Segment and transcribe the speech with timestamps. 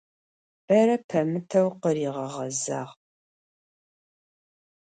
[0.65, 2.91] Бэрэ пэмытэу къыригъэгъэзагъ.